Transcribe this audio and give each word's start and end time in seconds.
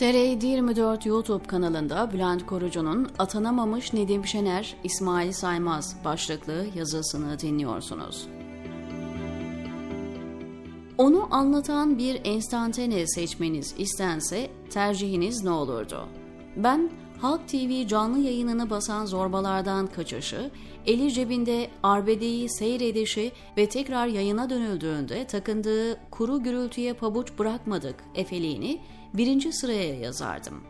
TR 0.00 0.44
24 0.46 1.06
YouTube 1.06 1.46
kanalında 1.46 2.12
Bülent 2.12 2.46
Korucu'nun 2.46 3.08
Atanamamış 3.18 3.92
Nedim 3.92 4.26
Şener, 4.26 4.76
İsmail 4.84 5.32
Saymaz 5.32 5.96
başlıklı 6.04 6.66
yazısını 6.74 7.38
dinliyorsunuz. 7.38 8.28
Onu 10.98 11.28
anlatan 11.30 11.98
bir 11.98 12.20
enstantane 12.24 13.06
seçmeniz 13.06 13.74
istense 13.78 14.50
tercihiniz 14.70 15.44
ne 15.44 15.50
olurdu? 15.50 16.08
Ben 16.56 16.90
Halk 17.20 17.48
TV 17.48 17.86
canlı 17.86 18.18
yayınını 18.18 18.70
basan 18.70 19.06
zorbalardan 19.06 19.86
kaçışı, 19.86 20.50
eli 20.86 21.12
cebinde 21.12 21.70
arbedeyi 21.82 22.48
seyredişi 22.50 23.32
ve 23.56 23.68
tekrar 23.68 24.06
yayına 24.06 24.50
dönüldüğünde 24.50 25.26
takındığı 25.26 26.10
kuru 26.10 26.42
gürültüye 26.42 26.92
pabuç 26.92 27.38
bırakmadık 27.38 27.94
efeliğini 28.14 28.80
birinci 29.14 29.52
sıraya 29.52 29.94
yazardım. 29.94 30.60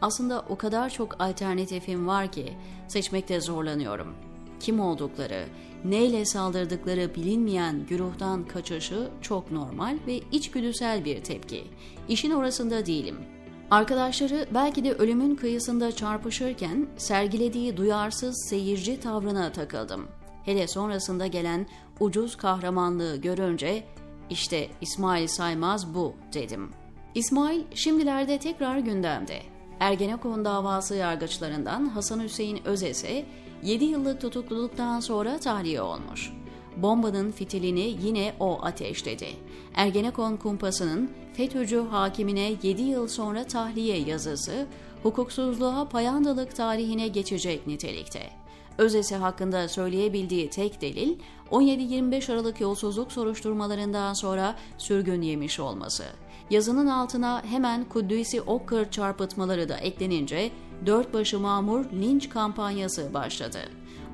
Aslında 0.00 0.44
o 0.48 0.56
kadar 0.56 0.90
çok 0.90 1.20
alternatifim 1.20 2.06
var 2.06 2.32
ki 2.32 2.52
seçmekte 2.88 3.40
zorlanıyorum. 3.40 4.14
Kim 4.60 4.80
oldukları, 4.80 5.44
neyle 5.84 6.24
saldırdıkları 6.24 7.14
bilinmeyen 7.14 7.86
güruhtan 7.86 8.46
kaçışı 8.46 9.10
çok 9.20 9.52
normal 9.52 9.98
ve 10.06 10.20
içgüdüsel 10.32 11.04
bir 11.04 11.24
tepki. 11.24 11.64
İşin 12.08 12.30
orasında 12.30 12.86
değilim.'' 12.86 13.42
Arkadaşları 13.72 14.46
belki 14.54 14.84
de 14.84 14.92
ölümün 14.92 15.36
kıyısında 15.36 15.92
çarpışırken 15.92 16.86
sergilediği 16.96 17.76
duyarsız 17.76 18.46
seyirci 18.50 19.00
tavrına 19.00 19.52
takıldım. 19.52 20.08
Hele 20.44 20.68
sonrasında 20.68 21.26
gelen 21.26 21.66
ucuz 22.00 22.36
kahramanlığı 22.36 23.16
görünce 23.16 23.84
işte 24.30 24.68
İsmail 24.80 25.26
Saymaz 25.26 25.94
bu 25.94 26.14
dedim. 26.32 26.70
İsmail 27.14 27.62
şimdilerde 27.74 28.38
tekrar 28.38 28.78
gündemde. 28.78 29.42
Ergenekon 29.80 30.44
davası 30.44 30.94
yargıçlarından 30.94 31.88
Hasan 31.88 32.22
Hüseyin 32.22 32.60
Özes'e 32.64 33.24
7 33.62 33.84
yıllık 33.84 34.20
tutukluluktan 34.20 35.00
sonra 35.00 35.38
tahliye 35.38 35.82
olmuş 35.82 36.32
bombanın 36.76 37.30
fitilini 37.30 37.96
yine 38.02 38.34
o 38.40 38.64
ateşledi. 38.64 39.28
Ergenekon 39.74 40.36
kumpasının 40.36 41.10
FETÖ'cü 41.32 41.80
hakimine 41.90 42.52
7 42.62 42.82
yıl 42.82 43.08
sonra 43.08 43.44
tahliye 43.44 43.98
yazısı, 43.98 44.66
hukuksuzluğa 45.02 45.88
payandalık 45.88 46.56
tarihine 46.56 47.08
geçecek 47.08 47.66
nitelikte. 47.66 48.41
Özesi 48.78 49.16
hakkında 49.16 49.68
söyleyebildiği 49.68 50.50
tek 50.50 50.80
delil 50.80 51.18
17-25 51.50 52.32
Aralık 52.32 52.60
yolsuzluk 52.60 53.12
soruşturmalarından 53.12 54.12
sonra 54.12 54.56
sürgün 54.78 55.22
yemiş 55.22 55.60
olması. 55.60 56.04
Yazının 56.50 56.86
altına 56.86 57.42
hemen 57.44 57.84
Kudüs'i 57.88 58.42
Okkır 58.42 58.90
çarpıtmaları 58.90 59.68
da 59.68 59.76
eklenince 59.76 60.50
dört 60.86 61.14
başı 61.14 61.38
mamur 61.38 61.84
linç 61.84 62.28
kampanyası 62.28 63.14
başladı. 63.14 63.58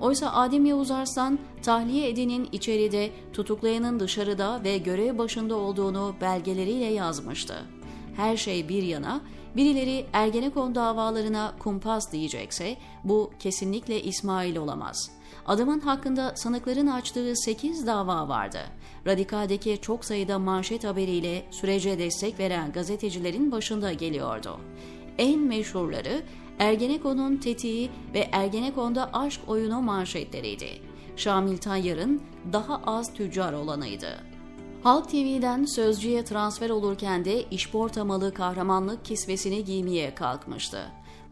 Oysa 0.00 0.32
Adem 0.32 0.66
Yavuz 0.66 0.90
Arslan 0.90 1.38
tahliye 1.62 2.08
edenin 2.08 2.48
içeride, 2.52 3.10
tutuklayanın 3.32 4.00
dışarıda 4.00 4.64
ve 4.64 4.78
görev 4.78 5.18
başında 5.18 5.56
olduğunu 5.56 6.14
belgeleriyle 6.20 6.84
yazmıştı. 6.84 7.54
Her 8.18 8.36
şey 8.36 8.68
bir 8.68 8.82
yana, 8.82 9.20
birileri 9.56 10.06
Ergenekon 10.12 10.74
davalarına 10.74 11.54
kumpas 11.58 12.12
diyecekse 12.12 12.76
bu 13.04 13.30
kesinlikle 13.38 14.02
İsmail 14.02 14.56
olamaz. 14.56 15.10
Adamın 15.46 15.80
hakkında 15.80 16.36
sanıkların 16.36 16.86
açtığı 16.86 17.36
8 17.36 17.86
dava 17.86 18.28
vardı. 18.28 18.58
Radikaldeki 19.06 19.78
çok 19.82 20.04
sayıda 20.04 20.38
manşet 20.38 20.84
haberiyle 20.84 21.44
sürece 21.50 21.98
destek 21.98 22.38
veren 22.38 22.72
gazetecilerin 22.72 23.52
başında 23.52 23.92
geliyordu. 23.92 24.60
En 25.18 25.38
meşhurları 25.38 26.22
Ergenekon'un 26.58 27.36
tetiği 27.36 27.90
ve 28.14 28.28
Ergenekon'da 28.32 29.10
aşk 29.12 29.40
oyunu 29.46 29.82
manşetleriydi. 29.82 30.68
Şamil 31.16 31.58
Tayyar'ın 31.58 32.22
daha 32.52 32.80
az 32.86 33.14
tüccar 33.14 33.52
olanıydı. 33.52 34.37
Halk 34.82 35.08
TV'den 35.08 35.64
Sözcü'ye 35.64 36.24
transfer 36.24 36.70
olurken 36.70 37.24
de 37.24 37.42
işportamalı 37.50 38.34
kahramanlık 38.34 39.04
kisvesini 39.04 39.64
giymeye 39.64 40.14
kalkmıştı. 40.14 40.78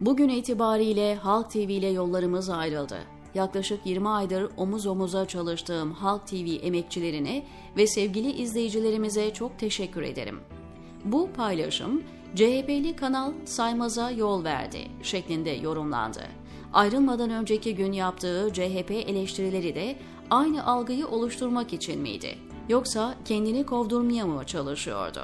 Bugün 0.00 0.28
itibariyle 0.28 1.14
Halk 1.14 1.50
TV 1.50 1.56
ile 1.56 1.86
yollarımız 1.86 2.50
ayrıldı. 2.50 2.98
Yaklaşık 3.34 3.86
20 3.86 4.08
aydır 4.08 4.50
omuz 4.56 4.86
omuza 4.86 5.26
çalıştığım 5.26 5.92
Halk 5.92 6.26
TV 6.26 6.66
emekçilerine 6.66 7.46
ve 7.76 7.86
sevgili 7.86 8.32
izleyicilerimize 8.32 9.32
çok 9.32 9.58
teşekkür 9.58 10.02
ederim. 10.02 10.40
Bu 11.04 11.28
paylaşım 11.36 12.02
CHP'li 12.34 12.96
kanal 12.96 13.32
saymaza 13.44 14.10
yol 14.10 14.44
verdi 14.44 14.80
şeklinde 15.02 15.50
yorumlandı. 15.50 16.22
Ayrılmadan 16.72 17.30
önceki 17.30 17.74
gün 17.74 17.92
yaptığı 17.92 18.50
CHP 18.52 18.90
eleştirileri 18.90 19.74
de 19.74 19.96
aynı 20.30 20.66
algıyı 20.66 21.06
oluşturmak 21.06 21.72
için 21.72 22.00
miydi? 22.00 22.38
Yoksa 22.68 23.14
kendini 23.24 23.66
kovdurmaya 23.66 24.26
mı 24.26 24.46
çalışıyordu? 24.46 25.20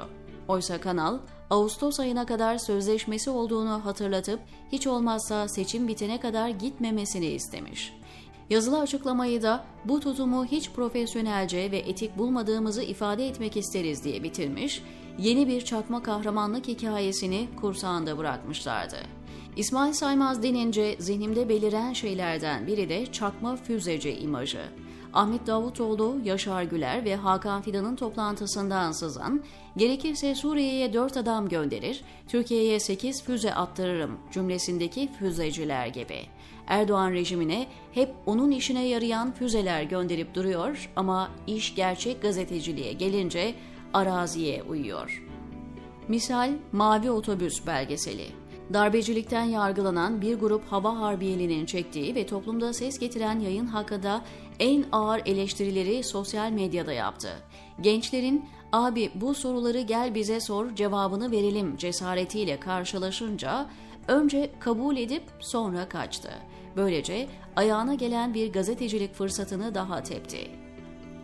Oysa 0.47 0.81
kanal 0.81 1.19
Ağustos 1.49 1.99
ayına 1.99 2.25
kadar 2.25 2.57
sözleşmesi 2.57 3.29
olduğunu 3.29 3.85
hatırlatıp 3.85 4.39
hiç 4.71 4.87
olmazsa 4.87 5.47
seçim 5.47 5.87
bitene 5.87 6.19
kadar 6.19 6.49
gitmemesini 6.49 7.25
istemiş. 7.25 7.93
Yazılı 8.49 8.79
açıklamayı 8.79 9.41
da 9.41 9.65
bu 9.85 9.99
tutumu 9.99 10.45
hiç 10.45 10.71
profesyonelce 10.71 11.71
ve 11.71 11.77
etik 11.77 12.17
bulmadığımızı 12.17 12.83
ifade 12.83 13.27
etmek 13.27 13.57
isteriz 13.57 14.03
diye 14.03 14.23
bitirmiş, 14.23 14.83
yeni 15.17 15.47
bir 15.47 15.61
çakma 15.61 16.03
kahramanlık 16.03 16.67
hikayesini 16.67 17.47
kursağında 17.61 18.17
bırakmışlardı. 18.17 18.97
İsmail 19.55 19.93
Saymaz 19.93 20.43
denince 20.43 20.95
zihnimde 20.99 21.49
beliren 21.49 21.93
şeylerden 21.93 22.67
biri 22.67 22.89
de 22.89 23.05
çakma 23.05 23.55
füzeci 23.55 24.11
imajı. 24.11 24.61
Ahmet 25.13 25.47
Davutoğlu, 25.47 26.17
Yaşar 26.23 26.63
Güler 26.63 27.05
ve 27.05 27.15
Hakan 27.15 27.61
Fidan'ın 27.61 27.95
toplantısından 27.95 28.91
sızan, 28.91 29.43
gerekirse 29.77 30.35
Suriye'ye 30.35 30.93
dört 30.93 31.17
adam 31.17 31.49
gönderir, 31.49 32.03
Türkiye'ye 32.27 32.79
sekiz 32.79 33.23
füze 33.23 33.53
attırırım 33.53 34.19
cümlesindeki 34.31 35.09
füzeciler 35.19 35.87
gibi. 35.87 36.19
Erdoğan 36.67 37.11
rejimine 37.11 37.67
hep 37.91 38.09
onun 38.25 38.51
işine 38.51 38.87
yarayan 38.87 39.31
füzeler 39.31 39.83
gönderip 39.83 40.35
duruyor 40.35 40.89
ama 40.95 41.29
iş 41.47 41.75
gerçek 41.75 42.21
gazeteciliğe 42.21 42.93
gelince 42.93 43.55
araziye 43.93 44.63
uyuyor. 44.63 45.23
Misal 46.07 46.51
Mavi 46.71 47.11
Otobüs 47.11 47.67
belgeseli. 47.67 48.43
Darbecilikten 48.73 49.43
yargılanan 49.43 50.21
bir 50.21 50.39
grup 50.39 50.65
hava 50.65 50.99
harbiyelinin 50.99 51.65
çektiği 51.65 52.15
ve 52.15 52.25
toplumda 52.25 52.73
ses 52.73 52.99
getiren 52.99 53.39
yayın 53.39 53.65
hakkında 53.65 54.25
en 54.59 54.85
ağır 54.91 55.21
eleştirileri 55.25 56.03
sosyal 56.03 56.51
medyada 56.51 56.93
yaptı. 56.93 57.29
Gençlerin 57.81 58.45
abi 58.71 59.11
bu 59.15 59.33
soruları 59.33 59.81
gel 59.81 60.15
bize 60.15 60.39
sor 60.39 60.75
cevabını 60.75 61.31
verelim 61.31 61.77
cesaretiyle 61.77 62.59
karşılaşınca 62.59 63.69
önce 64.07 64.51
kabul 64.59 64.97
edip 64.97 65.23
sonra 65.39 65.89
kaçtı. 65.89 66.29
Böylece 66.75 67.27
ayağına 67.55 67.93
gelen 67.93 68.33
bir 68.33 68.53
gazetecilik 68.53 69.13
fırsatını 69.13 69.75
daha 69.75 70.03
tepti. 70.03 70.51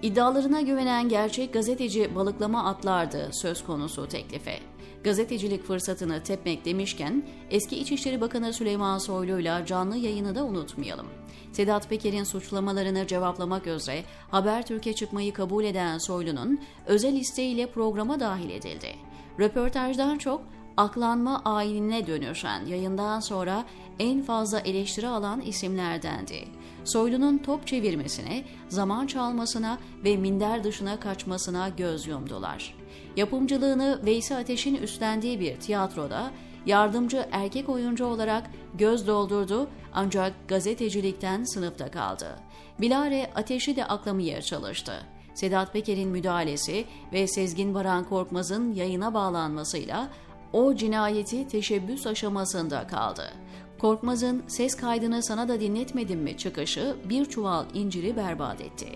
İddialarına 0.01 0.62
güvenen 0.62 1.09
gerçek 1.09 1.53
gazeteci 1.53 2.16
balıklama 2.16 2.66
atlardı 2.66 3.29
söz 3.31 3.63
konusu 3.63 4.07
teklife. 4.07 4.69
Gazetecilik 5.03 5.63
fırsatını 5.63 6.23
tepmek 6.23 6.65
demişken 6.65 7.23
eski 7.49 7.77
İçişleri 7.77 8.21
Bakanı 8.21 8.53
Süleyman 8.53 8.97
Soylu'yla 8.97 9.65
canlı 9.65 9.97
yayını 9.97 10.35
da 10.35 10.45
unutmayalım. 10.45 11.07
Sedat 11.51 11.89
Peker'in 11.89 12.23
suçlamalarını 12.23 13.07
cevaplamak 13.07 13.67
üzere 13.67 14.03
Habertürk'e 14.31 14.93
çıkmayı 14.93 15.33
kabul 15.33 15.63
eden 15.63 15.97
Soylu'nun 15.97 16.59
özel 16.85 17.13
isteğiyle 17.13 17.71
programa 17.71 18.19
dahil 18.19 18.50
edildi. 18.50 18.95
Röportajdan 19.39 20.18
çok 20.18 20.41
aklanma 20.79 21.41
ayinine 21.45 22.07
dönüşen 22.07 22.65
yayından 22.65 23.19
sonra 23.19 23.65
en 23.99 24.21
fazla 24.21 24.59
eleştiri 24.59 25.07
alan 25.07 25.41
isimlerdendi. 25.41 26.47
Soylu'nun 26.83 27.37
top 27.37 27.67
çevirmesine, 27.67 28.43
zaman 28.69 29.07
çalmasına 29.07 29.77
ve 30.03 30.17
minder 30.17 30.63
dışına 30.63 30.99
kaçmasına 30.99 31.69
göz 31.69 32.07
yumdular. 32.07 32.75
Yapımcılığını 33.15 33.99
Veysi 34.05 34.35
Ateş'in 34.35 34.75
üstlendiği 34.75 35.39
bir 35.39 35.55
tiyatroda 35.55 36.31
yardımcı 36.65 37.25
erkek 37.31 37.69
oyuncu 37.69 38.05
olarak 38.05 38.43
göz 38.73 39.07
doldurdu 39.07 39.67
ancak 39.93 40.33
gazetecilikten 40.47 41.43
sınıfta 41.43 41.91
kaldı. 41.91 42.39
Bilare 42.81 43.31
Ateş'i 43.35 43.75
de 43.75 43.85
aklamaya 43.85 44.41
çalıştı. 44.41 44.93
Sedat 45.33 45.73
Peker'in 45.73 46.09
müdahalesi 46.09 46.85
ve 47.13 47.27
Sezgin 47.27 47.73
Baran 47.73 48.09
Korkmaz'ın 48.09 48.73
yayına 48.73 49.13
bağlanmasıyla 49.13 50.09
o 50.54 50.75
cinayeti 50.75 51.48
teşebbüs 51.48 52.07
aşamasında 52.07 52.88
kaldı. 52.88 53.34
Korkmaz'ın 53.80 54.44
ses 54.48 54.75
kaydını 54.75 55.24
sana 55.24 55.48
da 55.48 55.60
dinletmedim 55.60 56.19
mi 56.19 56.38
çıkışı 56.38 56.96
bir 57.10 57.25
çuval 57.25 57.66
inciri 57.74 58.18
berbat 58.18 58.62
etti. 58.62 58.88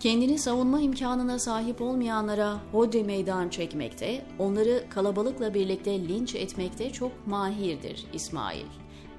Kendini 0.00 0.38
savunma 0.38 0.80
imkanına 0.80 1.38
sahip 1.38 1.80
olmayanlara 1.80 2.56
hodri 2.72 3.04
meydan 3.04 3.48
çekmekte, 3.48 4.24
onları 4.38 4.84
kalabalıkla 4.90 5.54
birlikte 5.54 6.08
linç 6.08 6.34
etmekte 6.34 6.90
çok 6.92 7.26
mahirdir 7.26 8.06
İsmail. 8.12 8.66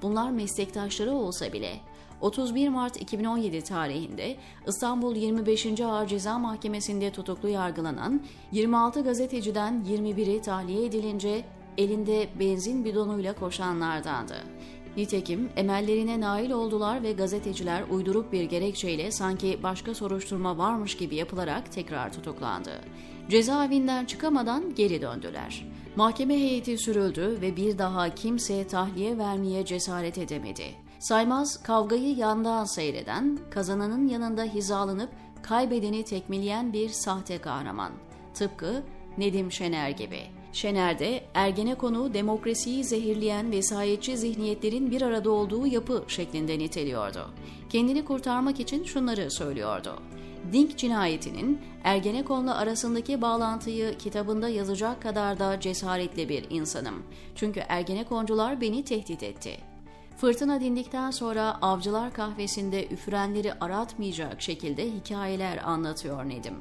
Bunlar 0.02 0.30
meslektaşları 0.30 1.12
olsa 1.12 1.52
bile 1.52 1.80
31 2.20 2.68
Mart 2.68 3.00
2017 3.00 3.64
tarihinde 3.64 4.36
İstanbul 4.66 5.16
25. 5.16 5.80
Ağır 5.80 6.06
Ceza 6.06 6.38
Mahkemesi'nde 6.38 7.12
tutuklu 7.12 7.48
yargılanan 7.48 8.22
26 8.52 9.04
gazeteciden 9.04 9.84
21'i 9.88 10.42
tahliye 10.42 10.84
edilince 10.84 11.44
elinde 11.78 12.28
benzin 12.40 12.84
bidonuyla 12.84 13.32
koşanlardandı. 13.32 14.36
Nitekim 14.96 15.50
emellerine 15.56 16.20
nail 16.20 16.50
oldular 16.50 17.02
ve 17.02 17.12
gazeteciler 17.12 17.82
uydurup 17.90 18.32
bir 18.32 18.44
gerekçeyle 18.44 19.10
sanki 19.10 19.62
başka 19.62 19.94
soruşturma 19.94 20.58
varmış 20.58 20.96
gibi 20.96 21.14
yapılarak 21.14 21.72
tekrar 21.72 22.12
tutuklandı. 22.12 22.80
Cezaevinden 23.28 24.04
çıkamadan 24.04 24.74
geri 24.74 25.02
döndüler. 25.02 25.66
Mahkeme 25.96 26.34
heyeti 26.34 26.78
sürüldü 26.78 27.38
ve 27.40 27.56
bir 27.56 27.78
daha 27.78 28.14
kimse 28.14 28.66
tahliye 28.66 29.18
vermeye 29.18 29.64
cesaret 29.64 30.18
edemedi. 30.18 30.64
Saymaz 30.98 31.62
kavgayı 31.62 32.16
yandan 32.16 32.64
seyreden, 32.64 33.38
kazananın 33.50 34.08
yanında 34.08 34.44
hizalanıp 34.44 35.10
kaybedeni 35.42 36.04
tekmeleyen 36.04 36.72
bir 36.72 36.88
sahte 36.88 37.38
kahraman. 37.38 37.92
Tıpkı 38.34 38.82
Nedim 39.18 39.52
Şener 39.52 39.90
gibi. 39.90 40.20
Şener'de 40.52 41.22
Ergenekon'u 41.34 42.14
demokrasiyi 42.14 42.84
zehirleyen 42.84 43.52
vesayetçi 43.52 44.16
zihniyetlerin 44.16 44.90
bir 44.90 45.02
arada 45.02 45.30
olduğu 45.30 45.66
yapı 45.66 46.04
şeklinde 46.08 46.58
niteliyordu. 46.58 47.30
Kendini 47.68 48.04
kurtarmak 48.04 48.60
için 48.60 48.84
şunları 48.84 49.30
söylüyordu. 49.30 50.02
Dink 50.52 50.78
cinayetinin 50.78 51.60
Ergenekon'la 51.84 52.56
arasındaki 52.56 53.22
bağlantıyı 53.22 53.98
kitabında 53.98 54.48
yazacak 54.48 55.02
kadar 55.02 55.38
da 55.38 55.60
cesaretli 55.60 56.28
bir 56.28 56.46
insanım. 56.50 57.02
Çünkü 57.34 57.60
Ergenekoncular 57.68 58.60
beni 58.60 58.84
tehdit 58.84 59.22
etti. 59.22 59.56
Fırtına 60.16 60.60
dindikten 60.60 61.10
sonra 61.10 61.58
avcılar 61.62 62.12
kahvesinde 62.12 62.88
üfürenleri 62.88 63.54
aratmayacak 63.54 64.42
şekilde 64.42 64.92
hikayeler 64.92 65.58
anlatıyor 65.64 66.28
Nedim. 66.28 66.54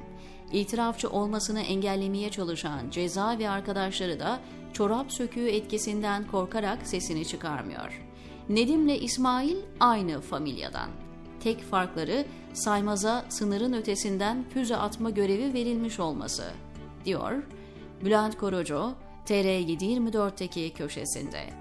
İtirafçı 0.53 1.09
olmasını 1.09 1.61
engellemeye 1.61 2.29
çalışan 2.29 2.89
ceza 2.89 3.39
ve 3.39 3.49
arkadaşları 3.49 4.19
da 4.19 4.39
çorap 4.73 5.11
söküğü 5.11 5.47
etkisinden 5.47 6.27
korkarak 6.27 6.87
sesini 6.87 7.25
çıkarmıyor. 7.25 8.01
Nedim'le 8.49 9.01
İsmail 9.01 9.57
aynı 9.79 10.21
familyadan. 10.21 10.89
Tek 11.39 11.63
farkları 11.63 12.25
saymaza 12.53 13.25
sınırın 13.29 13.73
ötesinden 13.73 14.45
füze 14.53 14.75
atma 14.75 15.09
görevi 15.09 15.53
verilmiş 15.53 15.99
olması, 15.99 16.43
diyor 17.05 17.43
Bülent 18.05 18.37
Korucu, 18.37 18.91
TR724'teki 19.25 20.73
köşesinde. 20.73 21.60